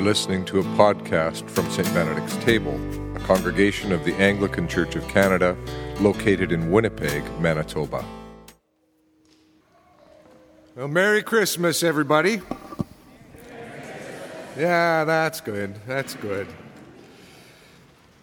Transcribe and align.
You're 0.00 0.08
listening 0.08 0.46
to 0.46 0.60
a 0.60 0.62
podcast 0.62 1.46
from 1.50 1.70
St. 1.70 1.86
Benedict's 1.92 2.34
Table, 2.36 2.74
a 3.14 3.20
congregation 3.20 3.92
of 3.92 4.02
the 4.02 4.14
Anglican 4.14 4.66
Church 4.66 4.96
of 4.96 5.06
Canada 5.08 5.54
located 6.00 6.52
in 6.52 6.70
Winnipeg, 6.70 7.22
Manitoba. 7.38 8.02
Well, 10.74 10.88
Merry 10.88 11.22
Christmas, 11.22 11.82
everybody. 11.82 12.40
Yeah, 14.56 15.04
that's 15.04 15.42
good. 15.42 15.74
That's 15.86 16.14
good. 16.14 16.46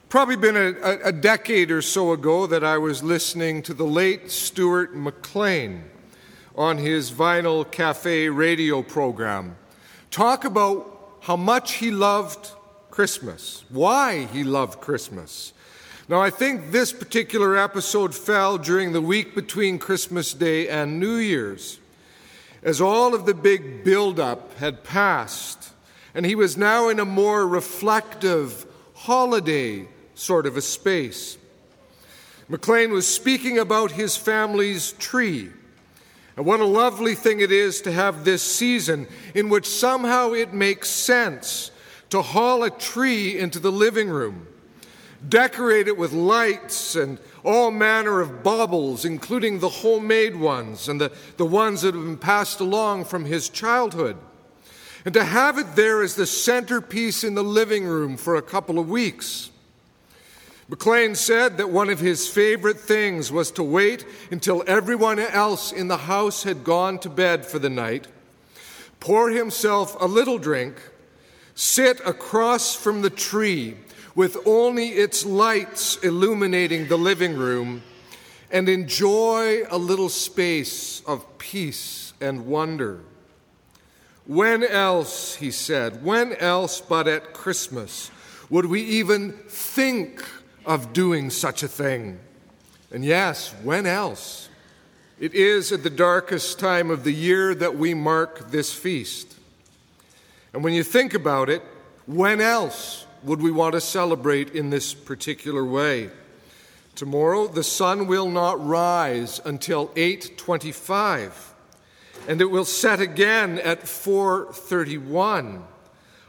Probably 0.09 0.35
been 0.35 0.57
a, 0.57 0.97
a, 1.03 1.11
decade 1.11 1.69
or 1.69 1.83
so 1.83 2.11
ago 2.11 2.47
that 2.47 2.63
I 2.63 2.79
was 2.79 3.03
listening 3.03 3.61
to 3.61 3.75
the 3.75 3.85
late 3.85 4.31
Stuart 4.31 4.95
McLean 4.95 5.83
on 6.55 6.79
his 6.79 7.11
Vinyl 7.11 7.69
Cafe 7.69 8.29
radio 8.29 8.81
program 8.81 9.57
talk 10.09 10.43
about 10.43 10.96
how 11.27 11.35
much 11.35 11.73
he 11.73 11.91
loved 11.91 12.51
Christmas, 12.89 13.65
why 13.67 14.23
he 14.31 14.45
loved 14.45 14.79
Christmas. 14.79 15.51
Now, 16.07 16.21
I 16.21 16.29
think 16.29 16.71
this 16.71 16.93
particular 16.93 17.57
episode 17.57 18.15
fell 18.15 18.57
during 18.57 18.93
the 18.93 19.01
week 19.01 19.35
between 19.35 19.77
Christmas 19.77 20.33
Day 20.33 20.69
and 20.69 21.01
New 21.01 21.17
Year's, 21.17 21.79
as 22.63 22.79
all 22.79 23.13
of 23.13 23.25
the 23.25 23.33
big 23.33 23.83
build-up 23.83 24.57
had 24.59 24.85
passed, 24.85 25.73
and 26.15 26.25
he 26.25 26.33
was 26.33 26.55
now 26.55 26.87
in 26.87 26.97
a 26.97 27.03
more 27.03 27.45
reflective 27.45 28.65
holiday 28.93 29.85
sort 30.15 30.45
of 30.45 30.55
a 30.55 30.61
space. 30.61 31.37
McLean 32.47 32.93
was 32.93 33.05
speaking 33.05 33.59
about 33.59 33.91
his 33.91 34.15
family's 34.15 34.93
tree. 34.93 35.49
And 36.37 36.45
what 36.45 36.59
a 36.59 36.65
lovely 36.65 37.15
thing 37.15 37.39
it 37.39 37.51
is 37.51 37.81
to 37.81 37.91
have 37.91 38.23
this 38.23 38.43
season 38.43 39.07
in 39.33 39.49
which 39.49 39.65
somehow 39.65 40.33
it 40.33 40.53
makes 40.53 40.87
sense 40.87 41.71
to 42.11 42.21
haul 42.21 42.63
a 42.63 42.69
tree 42.69 43.37
into 43.37 43.59
the 43.59 43.71
living 43.71 44.07
room, 44.07 44.47
decorate 45.27 45.87
it 45.87 45.97
with 45.97 46.13
lights 46.13 46.95
and 46.95 47.17
all 47.43 47.71
manner 47.71 48.21
of 48.21 48.43
baubles, 48.43 49.03
including 49.03 49.59
the 49.59 49.69
homemade 49.69 50.35
ones 50.35 50.87
and 50.87 51.01
the, 51.01 51.11
the 51.37 51.45
ones 51.45 51.81
that 51.81 51.95
have 51.95 52.03
been 52.03 52.17
passed 52.17 52.59
along 52.59 53.05
from 53.05 53.25
his 53.25 53.49
childhood. 53.49 54.15
And 55.05 55.13
to 55.15 55.23
have 55.23 55.57
it 55.57 55.75
there 55.75 56.03
as 56.03 56.15
the 56.15 56.27
centerpiece 56.27 57.23
in 57.23 57.33
the 57.33 57.43
living 57.43 57.85
room 57.85 58.15
for 58.15 58.35
a 58.35 58.41
couple 58.41 58.77
of 58.77 58.89
weeks. 58.89 59.49
McLean 60.69 61.15
said 61.15 61.57
that 61.57 61.69
one 61.69 61.89
of 61.89 62.01
his 62.01 62.27
favorite 62.27 62.79
things 62.79 63.31
was 63.31 63.51
to 63.51 63.63
wait 63.63 64.05
until 64.31 64.65
everyone 64.67 65.17
else 65.17 65.71
in 65.71 65.87
the 65.87 65.97
house 65.97 66.43
had 66.43 66.65
gone 66.65 66.99
to 66.99 67.09
bed 67.09 67.45
for 67.45 67.57
the 67.57 67.69
night, 67.69 68.07
pour 68.99 69.29
himself 69.29 69.95
a 70.01 70.05
little 70.05 70.37
drink, 70.37 70.75
sit 71.55 72.01
across 72.05 72.75
from 72.75 73.01
the 73.01 73.09
tree 73.09 73.77
with 74.13 74.35
only 74.45 74.89
its 74.89 75.25
lights 75.25 75.95
illuminating 76.03 76.87
the 76.87 76.97
living 76.97 77.37
room, 77.37 77.81
and 78.51 78.67
enjoy 78.67 79.61
a 79.69 79.77
little 79.77 80.09
space 80.09 81.01
of 81.05 81.37
peace 81.37 82.13
and 82.19 82.45
wonder. 82.45 82.99
When 84.25 84.63
else, 84.63 85.35
he 85.35 85.51
said, 85.51 86.03
when 86.03 86.33
else 86.33 86.81
but 86.81 87.07
at 87.07 87.33
Christmas 87.33 88.11
would 88.49 88.65
we 88.65 88.81
even 88.81 89.33
think 89.47 90.25
of 90.67 90.93
doing 90.93 91.29
such 91.29 91.63
a 91.63 91.67
thing. 91.67 92.19
And 92.91 93.03
yes, 93.03 93.53
when 93.63 93.85
else? 93.85 94.49
It 95.19 95.33
is 95.33 95.71
at 95.71 95.81
the 95.81 95.89
darkest 95.89 96.59
time 96.59 96.91
of 96.91 97.03
the 97.03 97.13
year 97.13 97.55
that 97.55 97.75
we 97.75 97.95
mark 97.95 98.51
this 98.51 98.73
feast. 98.73 99.35
And 100.53 100.63
when 100.63 100.73
you 100.73 100.83
think 100.83 101.13
about 101.13 101.49
it, 101.49 101.63
when 102.05 102.39
else 102.39 103.05
would 103.23 103.41
we 103.41 103.49
want 103.49 103.73
to 103.73 103.81
celebrate 103.81 104.53
in 104.53 104.69
this 104.69 104.93
particular 104.93 105.65
way? 105.65 106.11
Tomorrow 106.95 107.47
the 107.47 107.63
sun 107.63 108.07
will 108.07 108.29
not 108.29 108.63
rise 108.65 109.39
until 109.45 109.91
8:25 109.95 111.53
and 112.27 112.41
it 112.41 112.51
will 112.51 112.65
set 112.65 112.99
again 112.99 113.59
at 113.59 113.87
4:31 113.87 115.63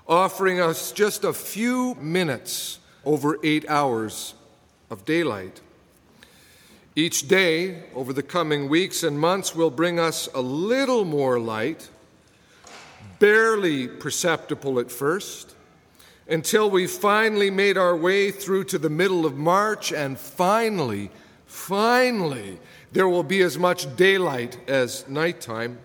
offering 0.07 0.61
us 0.61 0.93
just 0.93 1.25
a 1.25 1.33
few 1.33 1.95
minutes 1.97 2.79
over 3.09 3.39
eight 3.43 3.65
hours 3.71 4.35
of 4.91 5.07
daylight. 5.07 5.63
Each 6.95 7.27
day 7.27 7.85
over 7.95 8.13
the 8.13 8.23
coming 8.23 8.69
weeks 8.69 9.03
and 9.03 9.19
months 9.19 9.55
will 9.55 9.71
bring 9.71 9.99
us 9.99 10.29
a 10.35 10.43
little 10.43 11.07
more 11.07 11.41
light, 11.41 11.89
barely 13.19 13.89
perceptible 13.89 14.79
at 14.79 14.91
first, 14.91 15.55
until 16.29 16.69
we 16.69 16.87
finally 16.87 17.51
made 17.51 17.79
our 17.79 17.97
way 17.97 18.31
through 18.31 18.65
to 18.65 18.79
the 18.79 18.91
middle 18.91 19.25
of 19.25 19.39
March, 19.39 19.91
and 19.91 20.19
finally, 20.19 21.11
finally, 21.47 22.59
there 22.93 23.09
will 23.09 23.23
be 23.23 23.41
as 23.41 23.57
much 23.57 23.97
daylight 23.97 24.59
as 24.69 25.09
nighttime. 25.09 25.79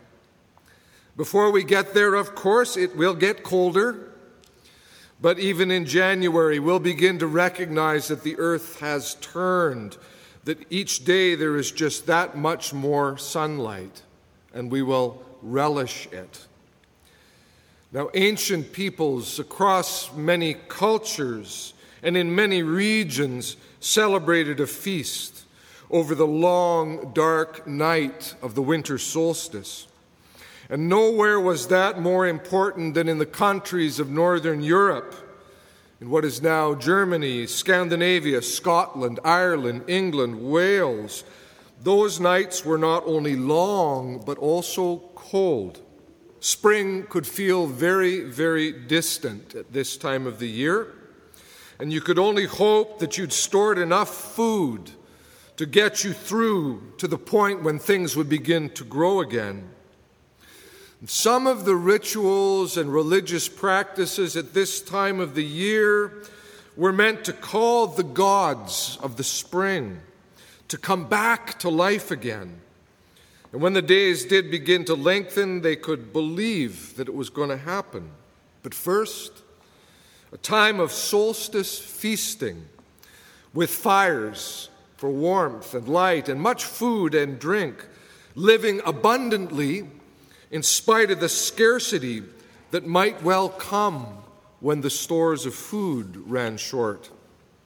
Before 1.16 1.52
we 1.52 1.64
get 1.64 1.94
there, 1.94 2.16
of 2.16 2.36
course, 2.36 2.76
it 2.76 2.98
will 2.98 3.16
get 3.16 3.44
colder 3.44 4.13
but 5.24 5.40
even 5.40 5.72
in 5.72 5.86
January, 5.86 6.60
we'll 6.60 6.80
begin 6.80 7.18
to 7.18 7.28
recognize 7.28 8.10
that 8.10 8.24
the 8.24 8.38
earth 8.38 8.82
has 8.82 9.16
turned, 9.16 9.96
that 10.44 10.58
each 10.70 11.06
day 11.06 11.34
there 11.34 11.56
is 11.56 11.72
just 11.72 12.08
that 12.08 12.38
much 12.38 12.74
more 12.74 13.18
sunlight, 13.18 14.02
and 14.54 14.70
we 14.70 14.82
will 14.82 15.24
relish 15.42 16.10
it. 16.12 16.46
Now, 17.94 18.10
ancient 18.14 18.74
peoples 18.74 19.40
across 19.40 20.14
many 20.14 20.56
cultures 20.68 21.74
and 22.02 22.18
in 22.18 22.36
many 22.36 22.62
regions 22.62 23.56
celebrated 23.80 24.60
a 24.60 24.68
feast 24.68 25.46
over 25.90 26.16
the 26.16 26.28
long, 26.28 27.14
dark 27.14 27.66
night 27.66 28.36
of 28.42 28.56
the 28.56 28.62
winter 28.62 28.98
solstice. 28.98 29.88
And 30.74 30.90
nowhere 30.90 31.40
was 31.40 31.68
that 31.68 32.02
more 32.02 32.26
important 32.26 32.96
than 32.96 33.08
in 33.08 33.20
the 33.20 33.28
countries 33.28 34.00
of 34.00 34.10
Northern 34.10 34.64
Europe, 34.64 35.14
in 36.02 36.10
what 36.10 36.26
is 36.26 36.42
now 36.42 36.74
Germany, 36.74 37.46
Scandinavia, 37.46 38.42
Scotland, 38.42 39.20
Ireland, 39.24 39.84
England, 39.88 40.42
Wales. 40.42 41.26
Those 41.84 42.20
nights 42.20 42.66
were 42.66 42.80
not 42.80 43.04
only 43.06 43.36
long, 43.36 44.24
but 44.26 44.40
also 44.40 45.04
cold. 45.14 45.80
Spring 46.40 47.04
could 47.04 47.28
feel 47.28 47.68
very, 47.68 48.22
very 48.22 48.72
distant 48.72 49.54
at 49.54 49.74
this 49.74 49.96
time 49.96 50.26
of 50.26 50.40
the 50.40 50.50
year, 50.50 50.88
and 51.80 51.94
you 51.94 52.02
could 52.02 52.18
only 52.18 52.48
hope 52.48 52.98
that 52.98 53.16
you'd 53.16 53.32
stored 53.32 53.78
enough 53.78 54.10
food 54.10 54.90
to 55.58 55.68
get 55.68 56.04
you 56.04 56.14
through 56.14 56.94
to 56.98 57.08
the 57.08 57.20
point 57.20 57.62
when 57.62 57.78
things 57.78 58.16
would 58.16 58.28
begin 58.28 58.72
to 58.72 58.84
grow 58.84 59.20
again. 59.20 59.70
Some 61.06 61.48
of 61.48 61.66
the 61.66 61.76
rituals 61.76 62.78
and 62.78 62.94
religious 62.94 63.50
practices 63.50 64.38
at 64.38 64.54
this 64.54 64.80
time 64.80 65.20
of 65.20 65.36
the 65.36 65.44
year 65.44 66.14
were 66.78 66.94
meant 66.94 67.26
to 67.26 67.34
call 67.34 67.88
the 67.88 68.04
gods 68.04 68.98
of 69.04 69.18
the 69.18 69.24
spring 69.24 70.00
to 70.70 70.78
come 70.78 71.10
back 71.10 71.60
to 71.60 71.70
life 71.70 72.10
again. 72.10 72.62
And 73.52 73.62
when 73.62 73.74
the 73.74 73.82
days 73.82 74.24
did 74.24 74.50
begin 74.50 74.86
to 74.86 74.96
lengthen, 74.96 75.62
they 75.62 75.76
could 75.76 76.14
believe 76.14 76.96
that 76.96 77.10
it 77.10 77.14
was 77.14 77.30
going 77.30 77.50
to 77.50 77.58
happen. 77.58 78.10
But 78.64 78.74
first, 78.74 79.44
a 80.32 80.38
time 80.38 80.80
of 80.80 80.94
solstice 80.94 81.80
feasting 81.80 82.66
with 83.54 83.70
fires 83.70 84.70
for 84.96 85.10
warmth 85.10 85.76
and 85.76 85.88
light 85.88 86.30
and 86.30 86.40
much 86.40 86.64
food 86.64 87.14
and 87.14 87.38
drink, 87.38 87.86
living 88.36 88.82
abundantly 88.86 89.90
in 90.54 90.62
spite 90.62 91.10
of 91.10 91.20
the 91.20 91.28
scarcity 91.28 92.22
that 92.70 92.86
might 92.86 93.24
well 93.24 93.50
come 93.50 94.06
when 94.60 94.82
the 94.82 94.90
stores 94.90 95.48
of 95.48 95.56
food 95.56 96.16
ran 96.28 96.58
short. 96.58 97.10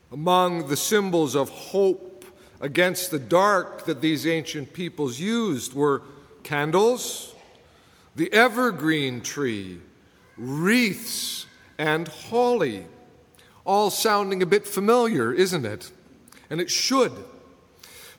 Among 0.10 0.70
the 0.70 0.78
symbols 0.78 1.36
of 1.36 1.50
hope 1.50 2.24
against 2.62 3.12
the 3.12 3.20
dark 3.20 3.84
that 3.86 4.00
these 4.00 4.26
ancient 4.26 4.72
peoples 4.72 5.20
used 5.20 5.74
were 5.74 6.02
candles, 6.44 7.36
the 8.16 8.32
evergreen 8.32 9.20
tree, 9.20 9.80
wreaths, 10.38 11.46
and 11.78 12.08
holly. 12.08 12.86
All 13.66 13.90
sounding 13.90 14.42
a 14.42 14.46
bit 14.46 14.66
familiar, 14.66 15.34
isn't 15.34 15.66
it? 15.66 15.92
And 16.50 16.62
it 16.62 16.72
should 16.72 17.12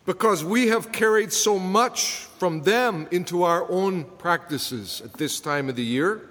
because 0.05 0.45
we 0.45 0.67
have 0.67 0.93
carried 0.93 1.33
so 1.33 1.59
much 1.59 2.28
from 2.39 2.63
them 2.63 3.09
into 3.11 3.43
our 3.43 3.69
own 3.71 4.05
practices 4.05 5.01
at 5.05 5.15
this 5.15 5.41
time 5.41 5.69
of 5.69 5.77
the 5.77 5.85
year 5.85 6.29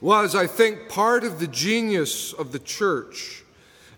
was, 0.00 0.34
I 0.34 0.46
think, 0.46 0.88
part 0.88 1.24
of 1.24 1.38
the 1.38 1.46
genius 1.46 2.32
of 2.32 2.52
the 2.52 2.58
church 2.58 3.42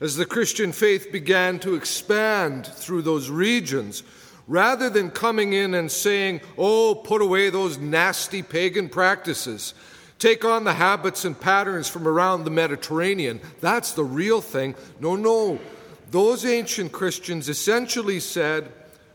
as 0.01 0.17
the 0.17 0.27
Christian 0.27 0.73
faith 0.73 1.11
began 1.11 1.59
to 1.61 1.75
expand 1.75 2.67
through 2.67 3.03
those 3.03 3.31
regions. 3.31 4.03
Rather 4.47 4.91
than 4.91 5.11
coming 5.11 5.55
in 5.55 5.73
and 5.73 5.91
saying, 5.91 6.43
oh, 6.59 6.95
put 6.95 7.23
away 7.23 7.49
those 7.49 7.79
nasty 7.79 8.43
pagan 8.43 8.91
practices, 8.91 9.73
Take 10.19 10.45
on 10.45 10.65
the 10.65 10.75
habits 10.75 11.25
and 11.25 11.39
patterns 11.39 11.89
from 11.89 12.07
around 12.07 12.45
the 12.45 12.51
Mediterranean. 12.51 13.41
That's 13.61 13.93
the 13.93 14.05
real 14.05 14.41
thing. 14.41 14.75
No, 15.01 15.17
no. 15.17 15.59
Those 16.11 16.47
ancient 16.47 16.93
Christians 16.93 17.49
essentially 17.49 18.21
said, 18.21 18.73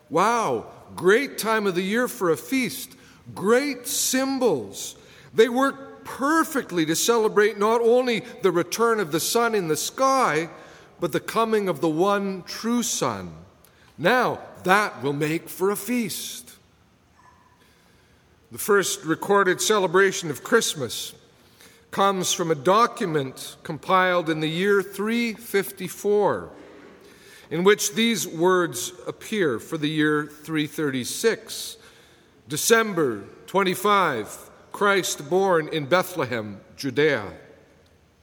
Wow, 0.10 0.68
great 0.96 1.38
time 1.38 1.68
of 1.68 1.76
the 1.76 1.84
year 1.84 2.08
for 2.08 2.32
a 2.32 2.38
feast, 2.38 2.96
great 3.34 3.88
symbols. 3.88 4.96
They 5.34 5.50
work 5.50 6.04
perfectly 6.04 6.86
to 6.86 6.96
celebrate 6.96 7.60
not 7.60 7.82
only 7.82 8.24
the 8.42 8.52
return 8.52 9.00
of 9.00 9.12
the 9.12 9.20
sun 9.20 9.54
in 9.54 9.68
the 9.68 9.78
sky, 9.78 10.50
but 11.00 11.12
the 11.12 11.20
coming 11.20 11.70
of 11.70 11.82
the 11.82 11.90
one 11.90 12.44
true 12.44 12.84
sun. 12.84 13.34
Now, 13.98 14.40
that 14.64 15.04
will 15.04 15.14
make 15.14 15.50
for 15.50 15.72
a 15.72 15.76
feast. 15.76 16.52
The 18.52 18.58
first 18.58 19.04
recorded 19.06 19.62
celebration 19.62 20.32
of 20.32 20.44
Christmas 20.44 21.14
comes 21.92 22.34
from 22.34 22.52
a 22.52 22.56
document 22.56 23.56
compiled 23.64 24.30
in 24.30 24.40
the 24.40 24.50
year 24.50 24.82
354, 24.82 26.50
in 27.50 27.64
which 27.64 27.94
these 27.94 28.28
words 28.28 28.92
appear 29.08 29.60
for 29.60 29.78
the 29.78 29.90
year 29.90 30.26
336 30.26 31.78
December 32.48 33.24
25, 33.46 34.50
Christ 34.72 35.30
born 35.30 35.68
in 35.68 35.86
Bethlehem, 35.86 36.60
Judea. 36.76 37.32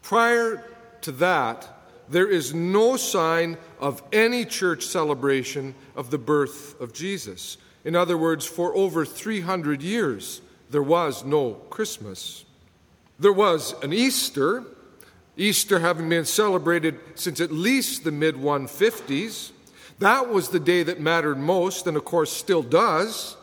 Prior 0.02 0.64
to 1.02 1.12
that, 1.12 1.68
there 2.08 2.28
is 2.28 2.52
no 2.52 2.96
sign 2.96 3.56
of 3.78 4.02
any 4.12 4.44
church 4.44 4.84
celebration 4.84 5.76
of 5.94 6.10
the 6.10 6.18
birth 6.18 6.80
of 6.80 6.92
Jesus. 6.92 7.56
In 7.84 7.94
other 7.94 8.18
words, 8.18 8.44
for 8.44 8.74
over 8.76 9.04
300 9.04 9.80
years, 9.80 10.40
there 10.70 10.82
was 10.82 11.24
no 11.24 11.54
Christmas. 11.70 12.44
There 13.18 13.32
was 13.32 13.74
an 13.82 13.92
Easter, 13.92 14.64
Easter 15.36 15.80
having 15.80 16.08
been 16.08 16.24
celebrated 16.24 16.98
since 17.14 17.40
at 17.40 17.52
least 17.52 18.04
the 18.04 18.12
mid 18.12 18.36
150s. 18.36 19.50
That 19.98 20.30
was 20.30 20.48
the 20.48 20.60
day 20.60 20.82
that 20.82 21.00
mattered 21.00 21.38
most, 21.38 21.86
and 21.86 21.96
of 21.96 22.04
course 22.04 22.32
still 22.32 22.62
does. 22.62 23.36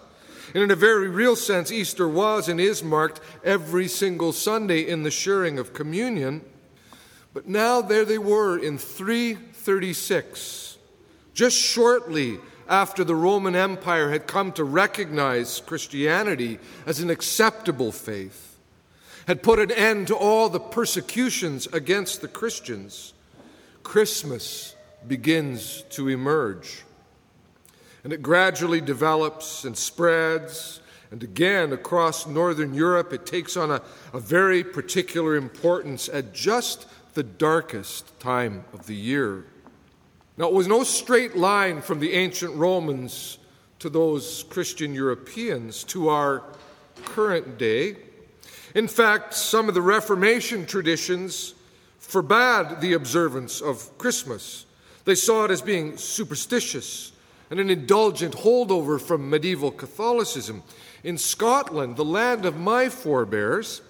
And 0.53 0.63
in 0.63 0.71
a 0.71 0.75
very 0.75 1.09
real 1.09 1.35
sense, 1.35 1.71
Easter 1.71 2.07
was 2.07 2.47
and 2.47 2.59
is 2.59 2.83
marked 2.83 3.19
every 3.43 3.87
single 3.87 4.33
Sunday 4.33 4.87
in 4.87 5.03
the 5.03 5.11
sharing 5.11 5.57
of 5.57 5.73
communion. 5.73 6.41
But 7.33 7.47
now 7.47 7.81
there 7.81 8.05
they 8.05 8.19
were 8.19 8.59
in 8.59 8.77
336, 8.77 10.77
just 11.33 11.57
shortly 11.57 12.37
after 12.69 13.03
the 13.03 13.15
Roman 13.15 13.55
Empire 13.55 14.11
had 14.11 14.27
come 14.27 14.51
to 14.53 14.63
recognize 14.63 15.61
Christianity 15.65 16.59
as 16.85 16.99
an 16.99 17.09
acceptable 17.09 17.91
faith, 17.91 18.52
had 19.27 19.43
put 19.43 19.59
an 19.59 19.71
end 19.71 20.07
to 20.07 20.15
all 20.15 20.49
the 20.49 20.59
persecutions 20.59 21.67
against 21.67 22.21
the 22.21 22.27
Christians. 22.27 23.13
Christmas 23.83 24.75
begins 25.07 25.83
to 25.91 26.09
emerge. 26.09 26.83
And 28.03 28.11
it 28.11 28.21
gradually 28.21 28.81
develops 28.81 29.63
and 29.63 29.77
spreads. 29.77 30.81
And 31.11 31.23
again, 31.23 31.71
across 31.71 32.27
Northern 32.27 32.73
Europe, 32.73 33.13
it 33.13 33.25
takes 33.25 33.55
on 33.55 33.71
a, 33.71 33.81
a 34.13 34.19
very 34.19 34.63
particular 34.63 35.35
importance 35.35 36.09
at 36.09 36.33
just 36.33 36.87
the 37.13 37.23
darkest 37.23 38.19
time 38.19 38.65
of 38.73 38.87
the 38.87 38.95
year. 38.95 39.45
Now, 40.35 40.47
it 40.47 40.53
was 40.53 40.67
no 40.67 40.83
straight 40.83 41.37
line 41.37 41.81
from 41.81 41.99
the 41.99 42.13
ancient 42.13 42.55
Romans 42.55 43.37
to 43.79 43.89
those 43.89 44.45
Christian 44.49 44.93
Europeans 44.93 45.83
to 45.85 46.09
our 46.09 46.43
current 47.05 47.57
day. 47.57 47.97
In 48.75 48.87
fact, 48.87 49.35
some 49.35 49.67
of 49.67 49.75
the 49.75 49.81
Reformation 49.81 50.65
traditions 50.65 51.53
forbade 51.99 52.81
the 52.81 52.93
observance 52.93 53.61
of 53.61 53.97
Christmas. 53.97 54.65
They 55.05 55.15
saw 55.15 55.45
it 55.45 55.51
as 55.51 55.61
being 55.61 55.97
superstitious 55.97 57.11
and 57.51 57.59
an 57.59 57.69
indulgent 57.69 58.33
holdover 58.33 58.99
from 58.99 59.29
medieval 59.29 59.69
Catholicism. 59.69 60.63
In 61.03 61.19
Scotland, 61.19 61.97
the 61.97 62.05
land 62.05 62.45
of 62.45 62.57
my 62.57 62.89
forebears, 62.89 63.81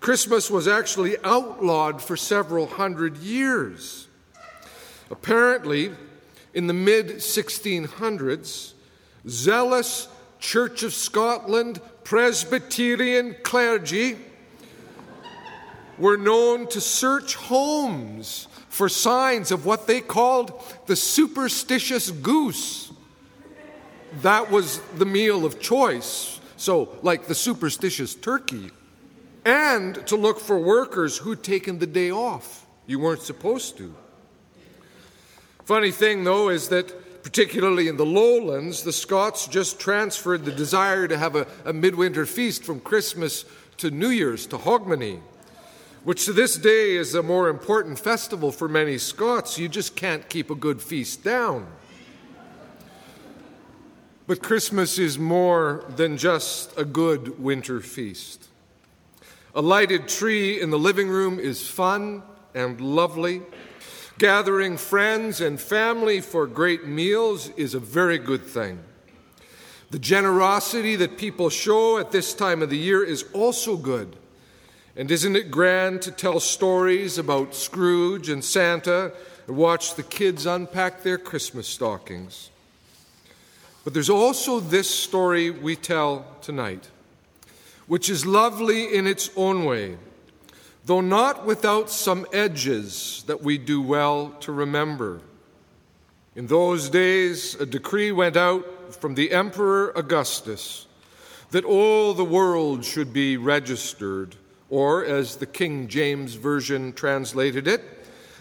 Christmas 0.00 0.50
was 0.50 0.66
actually 0.66 1.16
outlawed 1.22 2.00
for 2.00 2.16
several 2.16 2.66
hundred 2.66 3.18
years. 3.18 4.08
Apparently, 5.10 5.92
in 6.54 6.66
the 6.66 6.72
mid 6.72 7.08
1600s, 7.16 8.72
zealous 9.28 10.08
Church 10.38 10.82
of 10.82 10.94
Scotland 10.94 11.80
Presbyterian 12.04 13.34
clergy 13.42 14.16
were 15.98 16.16
known 16.16 16.68
to 16.68 16.80
search 16.80 17.34
homes 17.34 18.46
for 18.68 18.88
signs 18.88 19.50
of 19.50 19.64
what 19.64 19.86
they 19.86 20.00
called 20.00 20.62
the 20.86 20.96
superstitious 20.96 22.10
goose. 22.10 22.92
That 24.22 24.50
was 24.50 24.80
the 24.96 25.06
meal 25.06 25.44
of 25.44 25.60
choice. 25.60 26.40
So, 26.56 26.96
like 27.02 27.26
the 27.26 27.34
superstitious 27.34 28.14
turkey 28.14 28.70
and 29.44 30.06
to 30.06 30.16
look 30.16 30.40
for 30.40 30.58
workers 30.58 31.18
who'd 31.18 31.42
taken 31.42 31.78
the 31.78 31.86
day 31.86 32.10
off. 32.10 32.66
You 32.86 32.98
weren't 32.98 33.22
supposed 33.22 33.76
to. 33.78 33.94
Funny 35.64 35.90
thing, 35.90 36.24
though, 36.24 36.48
is 36.48 36.68
that 36.68 36.92
particularly 37.24 37.88
in 37.88 37.96
the 37.96 38.04
lowlands, 38.04 38.82
the 38.82 38.92
Scots 38.92 39.48
just 39.48 39.80
transferred 39.80 40.44
the 40.44 40.52
desire 40.52 41.08
to 41.08 41.16
have 41.16 41.34
a, 41.34 41.46
a 41.64 41.72
midwinter 41.72 42.26
feast 42.26 42.62
from 42.62 42.78
Christmas 42.78 43.46
to 43.78 43.90
New 43.90 44.10
Year's, 44.10 44.46
to 44.46 44.58
Hogmanay, 44.58 45.20
which 46.04 46.26
to 46.26 46.34
this 46.34 46.56
day 46.56 46.94
is 46.94 47.14
a 47.14 47.22
more 47.22 47.48
important 47.48 47.98
festival 47.98 48.52
for 48.52 48.68
many 48.68 48.98
Scots. 48.98 49.58
You 49.58 49.70
just 49.70 49.96
can't 49.96 50.28
keep 50.28 50.50
a 50.50 50.54
good 50.54 50.82
feast 50.82 51.24
down. 51.24 51.66
But 54.26 54.42
Christmas 54.42 54.98
is 54.98 55.18
more 55.18 55.84
than 55.96 56.18
just 56.18 56.78
a 56.78 56.84
good 56.84 57.42
winter 57.42 57.80
feast. 57.80 58.48
A 59.54 59.62
lighted 59.62 60.08
tree 60.08 60.60
in 60.60 60.68
the 60.68 60.78
living 60.78 61.08
room 61.08 61.38
is 61.38 61.66
fun 61.66 62.22
and 62.54 62.78
lovely. 62.82 63.40
Gathering 64.18 64.76
friends 64.76 65.40
and 65.40 65.60
family 65.60 66.20
for 66.20 66.46
great 66.46 66.86
meals 66.86 67.48
is 67.56 67.74
a 67.74 67.80
very 67.80 68.18
good 68.18 68.42
thing. 68.42 68.78
The 69.90 69.98
generosity 69.98 70.96
that 70.96 71.18
people 71.18 71.50
show 71.50 71.98
at 71.98 72.12
this 72.12 72.32
time 72.32 72.62
of 72.62 72.70
the 72.70 72.78
year 72.78 73.02
is 73.02 73.24
also 73.32 73.76
good. 73.76 74.16
And 74.96 75.10
isn't 75.10 75.34
it 75.34 75.50
grand 75.50 76.02
to 76.02 76.12
tell 76.12 76.38
stories 76.38 77.18
about 77.18 77.54
Scrooge 77.54 78.28
and 78.28 78.44
Santa 78.44 79.12
and 79.48 79.56
watch 79.56 79.94
the 79.94 80.04
kids 80.04 80.46
unpack 80.46 81.02
their 81.02 81.18
Christmas 81.18 81.66
stockings? 81.66 82.50
But 83.82 83.94
there's 83.94 84.10
also 84.10 84.60
this 84.60 84.88
story 84.88 85.50
we 85.50 85.76
tell 85.76 86.24
tonight 86.40 86.88
which 87.86 88.08
is 88.08 88.24
lovely 88.24 88.94
in 88.94 89.06
its 89.06 89.30
own 89.36 89.64
way, 89.64 89.96
though 90.86 91.00
not 91.00 91.46
without 91.46 91.90
some 91.90 92.26
edges 92.32 93.24
that 93.26 93.42
we 93.42 93.56
do 93.58 93.80
well 93.80 94.30
to 94.40 94.52
remember. 94.52 95.20
In 96.36 96.46
those 96.46 96.90
days, 96.90 97.54
a 97.54 97.66
decree 97.66 98.12
went 98.12 98.36
out 98.36 98.94
from 98.94 99.14
the 99.14 99.32
Emperor 99.32 99.92
Augustus 99.96 100.86
that 101.52 101.64
all 101.64 102.12
the 102.12 102.24
world 102.24 102.84
should 102.84 103.12
be 103.12 103.36
registered, 103.36 104.34
or 104.68 105.04
as 105.04 105.36
the 105.36 105.46
King 105.46 105.86
James 105.88 106.34
Version 106.34 106.92
translated 106.92 107.68
it, 107.68 107.82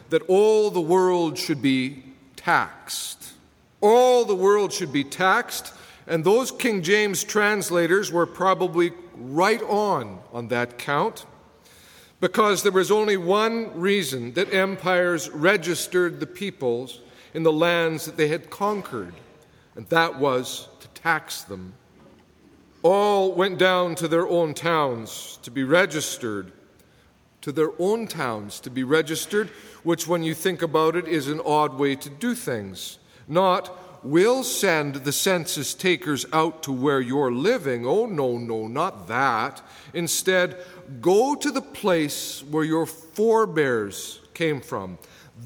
that 0.10 0.24
all 0.24 0.72
the 0.72 0.82
world 0.82 1.38
should 1.38 1.62
be 1.62 2.04
taxed. 2.36 3.34
All 3.80 4.26
the 4.26 4.36
world 4.36 4.74
should 4.74 4.92
be 4.92 5.04
taxed, 5.04 5.74
and 6.08 6.24
those 6.24 6.52
King 6.52 6.82
James 6.82 7.24
translators 7.24 8.12
were 8.12 8.26
probably 8.26 8.92
right 9.16 9.62
on 9.62 10.20
on 10.34 10.48
that 10.48 10.78
count 10.78 11.26
because 12.24 12.64
there 12.64 12.72
was 12.72 12.90
only 12.90 13.18
one 13.18 13.78
reason 13.78 14.32
that 14.32 14.54
empires 14.54 15.30
registered 15.32 16.22
the 16.22 16.26
peoples 16.26 17.02
in 17.34 17.44
the 17.44 17.52
lands 17.52 18.06
that 18.06 18.16
they 18.16 18.30
had 18.30 18.50
conquered, 18.50 19.14
and 19.76 19.86
that 19.90 20.18
was 20.18 20.70
to 20.80 20.88
tax 21.02 21.42
them. 21.42 21.74
All 22.82 23.34
went 23.34 23.58
down 23.60 23.96
to 23.96 24.08
their 24.08 24.26
own 24.26 24.54
towns 24.54 25.38
to 25.42 25.52
be 25.52 25.66
registered, 25.66 26.54
to 27.42 27.52
their 27.52 27.72
own 27.78 28.08
towns 28.08 28.62
to 28.62 28.70
be 28.70 28.86
registered, 28.86 29.50
which, 29.84 30.08
when 30.08 30.24
you 30.24 30.34
think 30.34 30.62
about 30.62 30.96
it, 30.96 31.10
is 31.10 31.28
an 31.28 31.42
odd 31.46 31.74
way 31.74 31.94
to 31.98 32.10
do 32.10 32.36
things. 32.36 33.00
Not 33.28 33.93
will 34.04 34.44
send 34.44 34.96
the 34.96 35.12
census 35.12 35.74
takers 35.74 36.26
out 36.34 36.64
to 36.64 36.72
where 36.72 37.00
you're 37.00 37.32
living. 37.32 37.86
Oh, 37.86 38.06
no, 38.06 38.38
no, 38.38 38.68
not 38.68 39.08
that. 39.08 39.62
Instead, 39.94 40.58
go 41.02 41.36
to 41.36 41.52
the 41.52 41.62
place 41.62 42.44
where 42.50 42.64
your 42.64 42.86
forebears 42.86 44.20
came 44.34 44.62
from. 44.62 44.98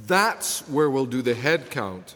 That's 0.06 0.68
where 0.68 0.90
we'll 0.90 1.06
do 1.06 1.22
the 1.22 1.34
head 1.34 1.70
count. 1.70 2.16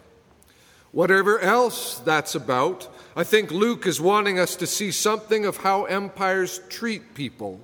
Whatever 0.91 1.39
else 1.39 1.99
that's 1.99 2.35
about, 2.35 2.89
I 3.15 3.23
think 3.23 3.51
Luke 3.51 3.87
is 3.87 4.01
wanting 4.01 4.39
us 4.39 4.55
to 4.57 4.67
see 4.67 4.91
something 4.91 5.45
of 5.45 5.57
how 5.57 5.85
empires 5.85 6.59
treat 6.69 7.13
people. 7.13 7.61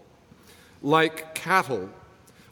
like 0.81 1.36
cattle, 1.36 1.89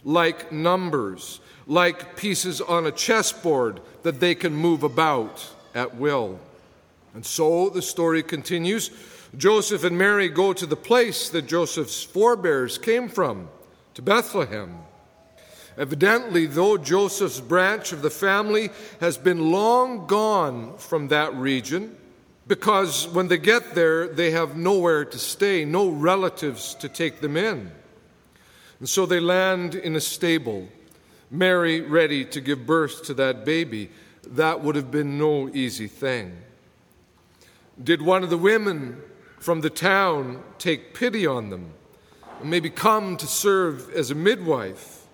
like 0.03 0.51
numbers, 0.51 1.39
like 1.67 2.15
pieces 2.15 2.61
on 2.61 2.85
a 2.85 2.91
chessboard 2.91 3.81
that 4.03 4.19
they 4.19 4.35
can 4.35 4.53
move 4.53 4.83
about 4.83 5.54
at 5.75 5.95
will. 5.95 6.39
And 7.13 7.25
so 7.25 7.69
the 7.69 7.81
story 7.81 8.23
continues. 8.23 8.89
Joseph 9.37 9.83
and 9.83 9.97
Mary 9.97 10.29
go 10.29 10.53
to 10.53 10.65
the 10.65 10.75
place 10.75 11.29
that 11.29 11.47
Joseph's 11.47 12.03
forebears 12.03 12.77
came 12.77 13.09
from, 13.09 13.49
to 13.93 14.01
Bethlehem. 14.01 14.79
Evidently, 15.77 16.45
though 16.45 16.77
Joseph's 16.77 17.41
branch 17.41 17.91
of 17.91 18.01
the 18.01 18.09
family 18.09 18.69
has 19.01 19.17
been 19.17 19.51
long 19.51 20.07
gone 20.07 20.77
from 20.77 21.09
that 21.09 21.35
region, 21.35 21.95
because 22.47 23.07
when 23.09 23.27
they 23.27 23.37
get 23.37 23.75
there, 23.75 24.07
they 24.07 24.31
have 24.31 24.55
nowhere 24.55 25.03
to 25.03 25.17
stay, 25.17 25.65
no 25.65 25.89
relatives 25.89 26.75
to 26.75 26.87
take 26.87 27.19
them 27.19 27.35
in. 27.35 27.71
And 28.79 28.87
so 28.87 29.05
they 29.05 29.19
land 29.19 29.75
in 29.75 29.95
a 29.95 30.01
stable, 30.01 30.67
Mary 31.31 31.81
ready 31.81 32.23
to 32.25 32.39
give 32.39 32.65
birth 32.65 33.03
to 33.05 33.13
that 33.15 33.43
baby. 33.43 33.89
That 34.27 34.61
would 34.61 34.75
have 34.75 34.91
been 34.91 35.17
no 35.17 35.49
easy 35.49 35.87
thing. 35.87 36.37
Did 37.81 38.01
one 38.01 38.23
of 38.23 38.29
the 38.29 38.37
women 38.37 39.01
from 39.39 39.61
the 39.61 39.69
town 39.69 40.43
take 40.57 40.93
pity 40.93 41.27
on 41.27 41.49
them 41.49 41.71
and 42.39 42.49
maybe 42.49 42.69
come 42.69 43.17
to 43.17 43.27
serve 43.27 43.91
as 43.93 44.11
a 44.11 44.15
midwife? 44.15 45.05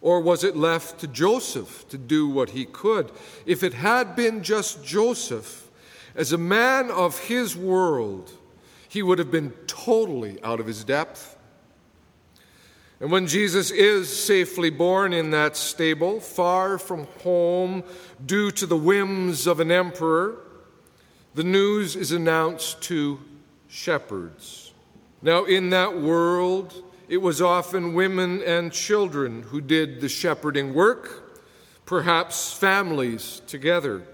Or 0.00 0.20
was 0.20 0.44
it 0.44 0.54
left 0.54 1.00
to 1.00 1.06
Joseph 1.06 1.88
to 1.88 1.96
do 1.96 2.28
what 2.28 2.50
he 2.50 2.66
could? 2.66 3.10
If 3.46 3.62
it 3.62 3.72
had 3.72 4.14
been 4.14 4.42
just 4.42 4.84
Joseph, 4.84 5.70
as 6.14 6.32
a 6.32 6.38
man 6.38 6.90
of 6.90 7.18
his 7.20 7.56
world, 7.56 8.30
he 8.88 9.02
would 9.02 9.18
have 9.18 9.30
been 9.30 9.52
totally 9.66 10.42
out 10.42 10.60
of 10.60 10.66
his 10.66 10.84
depth. 10.84 11.33
And 13.00 13.10
when 13.10 13.26
Jesus 13.26 13.70
is 13.70 14.08
safely 14.08 14.70
born 14.70 15.12
in 15.12 15.30
that 15.32 15.56
stable, 15.56 16.20
far 16.20 16.78
from 16.78 17.06
home, 17.22 17.82
due 18.24 18.50
to 18.52 18.66
the 18.66 18.76
whims 18.76 19.46
of 19.46 19.60
an 19.60 19.70
emperor, 19.70 20.38
the 21.34 21.44
news 21.44 21.96
is 21.96 22.12
announced 22.12 22.80
to 22.82 23.18
shepherds. 23.68 24.72
Now, 25.20 25.44
in 25.44 25.70
that 25.70 26.00
world, 26.00 26.84
it 27.08 27.16
was 27.16 27.42
often 27.42 27.94
women 27.94 28.42
and 28.42 28.72
children 28.72 29.42
who 29.42 29.60
did 29.60 30.00
the 30.00 30.08
shepherding 30.08 30.72
work, 30.72 31.42
perhaps 31.86 32.52
families 32.52 33.42
together. 33.46 34.04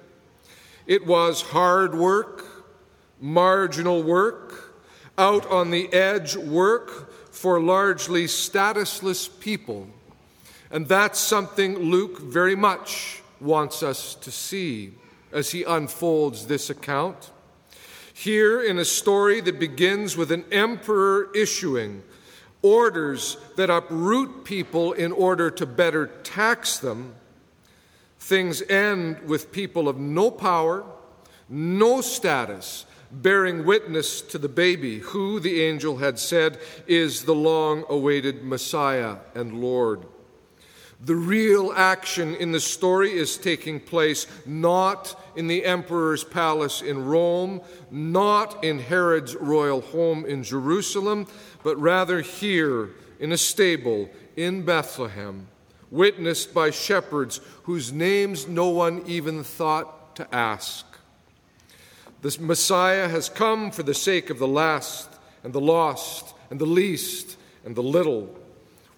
It 0.86 1.06
was 1.06 1.42
hard 1.42 1.94
work, 1.94 2.46
marginal 3.20 4.02
work, 4.02 4.74
out 5.18 5.46
on 5.50 5.70
the 5.70 5.92
edge 5.92 6.34
work 6.36 7.09
for 7.40 7.58
largely 7.58 8.24
statusless 8.26 9.26
people. 9.40 9.86
And 10.70 10.86
that's 10.86 11.18
something 11.18 11.78
Luke 11.78 12.20
very 12.20 12.54
much 12.54 13.22
wants 13.40 13.82
us 13.82 14.14
to 14.16 14.30
see 14.30 14.92
as 15.32 15.50
he 15.50 15.64
unfolds 15.64 16.48
this 16.48 16.68
account. 16.68 17.30
Here, 18.12 18.60
in 18.62 18.78
a 18.78 18.84
story 18.84 19.40
that 19.40 19.58
begins 19.58 20.18
with 20.18 20.30
an 20.32 20.44
emperor 20.52 21.30
issuing 21.34 22.02
orders 22.60 23.38
that 23.56 23.70
uproot 23.70 24.44
people 24.44 24.92
in 24.92 25.10
order 25.10 25.50
to 25.50 25.64
better 25.64 26.08
tax 26.22 26.76
them, 26.76 27.14
things 28.18 28.60
end 28.68 29.18
with 29.22 29.50
people 29.50 29.88
of 29.88 29.96
no 29.96 30.30
power, 30.30 30.84
no 31.48 32.02
status, 32.02 32.84
bearing 33.12 33.64
witness 33.64 34.20
to 34.22 34.38
the 34.38 34.48
baby 34.48 34.98
who, 34.98 35.40
the 35.40 35.62
angel 35.62 35.98
had 35.98 36.18
said, 36.18 36.58
is 36.86 37.24
the 37.24 37.34
long 37.34 37.84
awaited 37.88 38.44
Messiah 38.44 39.16
and 39.34 39.60
Lord. 39.60 40.06
The 41.02 41.14
real 41.14 41.72
action 41.72 42.34
in 42.36 42.52
the 42.52 42.60
story 42.60 43.12
is 43.12 43.38
taking 43.38 43.80
place 43.80 44.26
not 44.44 45.18
in 45.34 45.46
the 45.46 45.64
emperor's 45.64 46.24
palace 46.24 46.82
in 46.82 47.06
Rome, 47.06 47.62
not 47.90 48.62
in 48.62 48.78
Herod's 48.78 49.34
royal 49.34 49.80
home 49.80 50.26
in 50.26 50.42
Jerusalem, 50.42 51.26
but 51.62 51.80
rather 51.80 52.20
here 52.20 52.90
in 53.18 53.32
a 53.32 53.38
stable 53.38 54.10
in 54.36 54.62
Bethlehem, 54.62 55.48
witnessed 55.90 56.52
by 56.52 56.70
shepherds 56.70 57.40
whose 57.62 57.92
names 57.92 58.46
no 58.46 58.68
one 58.68 59.02
even 59.06 59.42
thought 59.42 60.16
to 60.16 60.34
ask. 60.34 60.84
The 62.22 62.36
Messiah 62.38 63.08
has 63.08 63.30
come 63.30 63.70
for 63.70 63.82
the 63.82 63.94
sake 63.94 64.28
of 64.28 64.38
the 64.38 64.48
last 64.48 65.08
and 65.42 65.52
the 65.54 65.60
lost 65.60 66.34
and 66.50 66.60
the 66.60 66.66
least 66.66 67.38
and 67.64 67.74
the 67.74 67.82
little, 67.82 68.28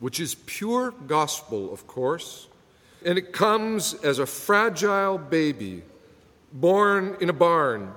which 0.01 0.19
is 0.19 0.35
pure 0.35 0.91
gospel, 1.07 1.73
of 1.73 1.87
course. 1.87 2.49
And 3.05 3.17
it 3.19 3.33
comes 3.33 3.95
as 3.95 4.19
a 4.19 4.27
fragile 4.27 5.19
baby 5.19 5.83
born 6.53 7.17
in 7.21 7.29
a 7.29 7.33
barn 7.33 7.93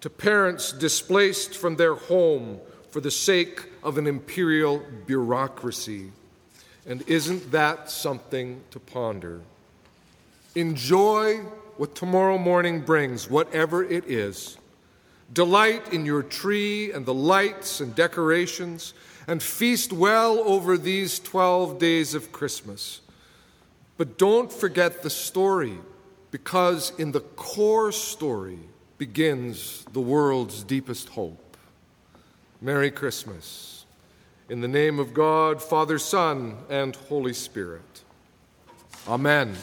to 0.00 0.10
parents 0.10 0.72
displaced 0.72 1.56
from 1.56 1.76
their 1.76 1.94
home 1.94 2.58
for 2.90 3.00
the 3.00 3.10
sake 3.10 3.66
of 3.82 3.96
an 3.96 4.06
imperial 4.06 4.82
bureaucracy. 5.06 6.10
And 6.86 7.02
isn't 7.08 7.52
that 7.52 7.90
something 7.90 8.60
to 8.72 8.80
ponder? 8.80 9.40
Enjoy 10.54 11.38
what 11.76 11.94
tomorrow 11.94 12.38
morning 12.38 12.82
brings, 12.82 13.30
whatever 13.30 13.82
it 13.82 14.04
is. 14.06 14.58
Delight 15.32 15.92
in 15.92 16.06
your 16.06 16.22
tree 16.22 16.92
and 16.92 17.06
the 17.06 17.14
lights 17.14 17.80
and 17.80 17.94
decorations, 17.94 18.94
and 19.26 19.42
feast 19.42 19.92
well 19.92 20.38
over 20.40 20.76
these 20.76 21.18
12 21.18 21.78
days 21.78 22.14
of 22.14 22.30
Christmas. 22.30 23.00
But 23.96 24.18
don't 24.18 24.52
forget 24.52 25.02
the 25.02 25.10
story, 25.10 25.78
because 26.30 26.92
in 26.98 27.12
the 27.12 27.20
core 27.20 27.92
story 27.92 28.58
begins 28.98 29.84
the 29.92 30.00
world's 30.00 30.62
deepest 30.62 31.08
hope. 31.10 31.56
Merry 32.60 32.90
Christmas. 32.90 33.86
In 34.48 34.60
the 34.60 34.68
name 34.68 34.98
of 34.98 35.14
God, 35.14 35.62
Father, 35.62 35.98
Son, 35.98 36.56
and 36.68 36.94
Holy 36.94 37.32
Spirit. 37.32 38.02
Amen. 39.08 39.56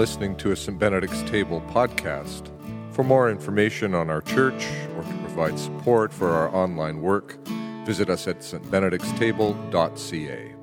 Listening 0.00 0.34
to 0.34 0.50
a 0.50 0.56
St. 0.56 0.78
Benedict's 0.78 1.20
Table 1.24 1.60
podcast. 1.68 2.48
For 2.94 3.04
more 3.04 3.30
information 3.30 3.94
on 3.94 4.08
our 4.08 4.22
church 4.22 4.66
or 4.96 5.02
to 5.02 5.12
provide 5.18 5.58
support 5.58 6.10
for 6.10 6.30
our 6.30 6.48
online 6.56 7.02
work, 7.02 7.36
visit 7.84 8.08
us 8.08 8.26
at 8.26 8.38
stbenedictstable.ca. 8.38 10.59